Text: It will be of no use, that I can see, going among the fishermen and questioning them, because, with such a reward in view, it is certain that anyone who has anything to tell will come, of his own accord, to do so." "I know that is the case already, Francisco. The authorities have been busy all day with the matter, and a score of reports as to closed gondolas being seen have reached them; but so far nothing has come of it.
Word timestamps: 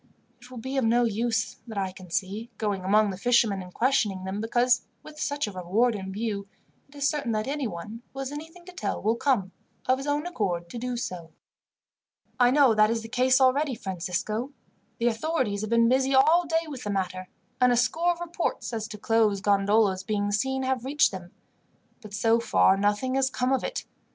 It 0.41 0.49
will 0.49 0.57
be 0.57 0.77
of 0.77 0.83
no 0.83 1.03
use, 1.03 1.57
that 1.67 1.77
I 1.77 1.91
can 1.91 2.09
see, 2.09 2.49
going 2.57 2.83
among 2.83 3.11
the 3.11 3.19
fishermen 3.19 3.61
and 3.61 3.71
questioning 3.71 4.23
them, 4.23 4.41
because, 4.41 4.81
with 5.03 5.19
such 5.19 5.45
a 5.45 5.51
reward 5.51 5.93
in 5.93 6.11
view, 6.11 6.47
it 6.89 6.95
is 6.95 7.07
certain 7.07 7.33
that 7.33 7.45
anyone 7.45 8.01
who 8.11 8.17
has 8.17 8.31
anything 8.31 8.65
to 8.65 8.71
tell 8.71 8.99
will 8.99 9.15
come, 9.15 9.51
of 9.85 9.99
his 9.99 10.07
own 10.07 10.25
accord, 10.25 10.69
to 10.71 10.79
do 10.79 10.97
so." 10.97 11.29
"I 12.39 12.49
know 12.49 12.73
that 12.73 12.89
is 12.89 13.03
the 13.03 13.09
case 13.09 13.39
already, 13.39 13.75
Francisco. 13.75 14.51
The 14.97 15.05
authorities 15.05 15.61
have 15.61 15.69
been 15.69 15.87
busy 15.87 16.15
all 16.15 16.47
day 16.47 16.65
with 16.67 16.83
the 16.83 16.89
matter, 16.89 17.27
and 17.61 17.71
a 17.71 17.77
score 17.77 18.11
of 18.11 18.21
reports 18.21 18.73
as 18.73 18.87
to 18.87 18.97
closed 18.97 19.43
gondolas 19.43 20.01
being 20.01 20.31
seen 20.31 20.63
have 20.63 20.83
reached 20.83 21.11
them; 21.11 21.29
but 22.01 22.15
so 22.15 22.39
far 22.39 22.75
nothing 22.75 23.13
has 23.13 23.29
come 23.29 23.53
of 23.53 23.63
it. 23.63 23.85